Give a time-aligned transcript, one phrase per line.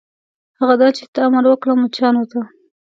[0.59, 2.39] هغه دا چې ته امر وکړه مچانو ته.